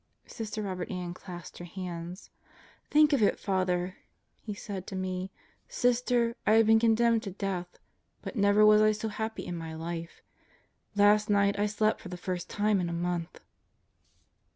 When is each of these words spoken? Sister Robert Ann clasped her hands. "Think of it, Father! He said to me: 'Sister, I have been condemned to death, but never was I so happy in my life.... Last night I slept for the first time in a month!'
Sister 0.25 0.63
Robert 0.63 0.89
Ann 0.89 1.13
clasped 1.13 1.59
her 1.59 1.65
hands. 1.65 2.31
"Think 2.89 3.13
of 3.13 3.21
it, 3.21 3.39
Father! 3.39 3.97
He 4.41 4.55
said 4.55 4.87
to 4.87 4.95
me: 4.95 5.29
'Sister, 5.69 6.35
I 6.47 6.53
have 6.53 6.65
been 6.65 6.79
condemned 6.79 7.21
to 7.21 7.29
death, 7.29 7.77
but 8.23 8.35
never 8.35 8.65
was 8.65 8.81
I 8.81 8.93
so 8.93 9.09
happy 9.09 9.45
in 9.45 9.55
my 9.55 9.75
life.... 9.75 10.23
Last 10.95 11.29
night 11.29 11.59
I 11.59 11.67
slept 11.67 12.01
for 12.01 12.09
the 12.09 12.17
first 12.17 12.49
time 12.49 12.81
in 12.81 12.89
a 12.89 12.93
month!' 12.93 13.41